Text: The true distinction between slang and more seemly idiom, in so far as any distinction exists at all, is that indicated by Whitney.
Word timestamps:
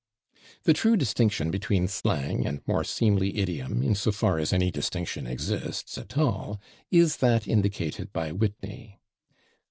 The 0.63 0.73
true 0.73 0.97
distinction 0.97 1.51
between 1.51 1.87
slang 1.87 2.47
and 2.47 2.65
more 2.67 2.83
seemly 2.83 3.37
idiom, 3.37 3.83
in 3.83 3.93
so 3.93 4.11
far 4.11 4.39
as 4.39 4.51
any 4.51 4.71
distinction 4.71 5.27
exists 5.27 5.95
at 5.95 6.17
all, 6.17 6.59
is 6.89 7.17
that 7.17 7.47
indicated 7.47 8.11
by 8.11 8.31
Whitney. 8.31 8.99